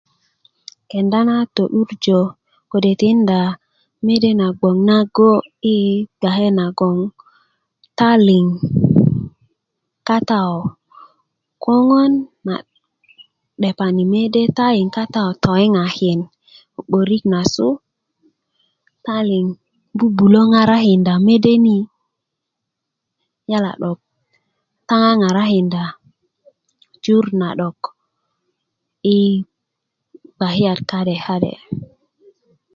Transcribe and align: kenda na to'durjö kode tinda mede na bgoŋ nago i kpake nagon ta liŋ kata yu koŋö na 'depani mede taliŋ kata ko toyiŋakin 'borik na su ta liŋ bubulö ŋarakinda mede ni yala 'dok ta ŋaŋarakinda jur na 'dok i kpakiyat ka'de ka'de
kenda 0.89 1.19
na 1.29 1.37
to'durjö 1.55 2.19
kode 2.71 2.91
tinda 3.01 3.41
mede 4.05 4.31
na 4.39 4.47
bgoŋ 4.57 4.77
nago 4.89 5.31
i 5.73 5.75
kpake 6.19 6.47
nagon 6.59 6.97
ta 7.97 8.09
liŋ 8.27 8.45
kata 10.07 10.39
yu 10.47 10.57
koŋö 11.63 12.03
na 12.47 12.55
'depani 13.59 14.03
mede 14.13 14.41
taliŋ 14.57 14.87
kata 14.97 15.21
ko 15.27 15.33
toyiŋakin 15.43 16.19
'borik 16.85 17.23
na 17.33 17.41
su 17.53 17.67
ta 19.05 19.15
liŋ 19.29 19.45
bubulö 19.97 20.41
ŋarakinda 20.51 21.13
mede 21.27 21.53
ni 21.65 21.77
yala 23.51 23.71
'dok 23.81 23.99
ta 24.89 24.99
ŋaŋarakinda 25.19 25.83
jur 27.03 27.25
na 27.39 27.49
'dok 27.59 27.79
i 29.15 29.17
kpakiyat 30.35 30.79
ka'de 30.89 31.15
ka'de 31.25 31.53